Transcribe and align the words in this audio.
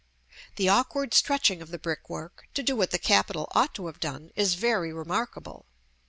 The 0.55 0.67
awkward 0.67 1.13
stretching 1.13 1.61
of 1.61 1.69
the 1.69 1.77
brickwork, 1.77 2.47
to 2.55 2.63
do 2.63 2.75
what 2.75 2.89
the 2.89 2.97
capital 2.97 3.47
ought 3.51 3.75
to 3.75 3.85
have 3.85 3.99
done, 3.99 4.31
is 4.35 4.55
very 4.55 4.91
remarkable. 4.91 5.67